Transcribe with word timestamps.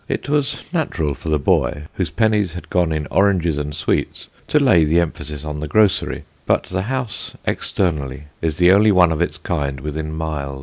It 0.09 0.27
was 0.27 0.63
natural 0.73 1.13
for 1.13 1.29
the 1.29 1.37
boy, 1.37 1.83
whose 1.93 2.09
pennies 2.09 2.53
had 2.53 2.71
gone 2.71 2.91
in 2.91 3.05
oranges 3.11 3.59
and 3.59 3.75
sweets, 3.75 4.29
to 4.47 4.57
lay 4.57 4.83
the 4.83 4.99
emphasis 4.99 5.45
on 5.45 5.59
the 5.59 5.67
grocery; 5.67 6.23
but 6.47 6.63
the 6.63 6.81
house 6.81 7.33
externally 7.45 8.23
is 8.41 8.57
the 8.57 8.71
only 8.71 8.91
one 8.91 9.11
of 9.11 9.21
its 9.21 9.37
kind 9.37 9.79
within 9.79 10.11
miles. 10.11 10.59